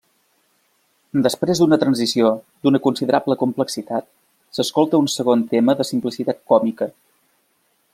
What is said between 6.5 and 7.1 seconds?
còmica.